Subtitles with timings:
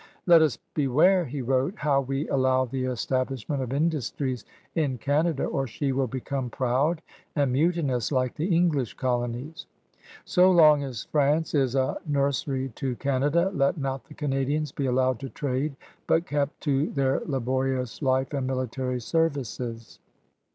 [0.25, 5.45] "Let us beware," he wrote, "how we allow the establish ment of industries in Canada
[5.45, 7.03] or she will become proud
[7.35, 9.67] and mutinous like the English colonies.
[10.25, 15.19] So long as France is a nursery to Canada, let not the Canadians be aQowed
[15.19, 15.75] to trade
[16.07, 19.99] but kept to their laborious life and military services."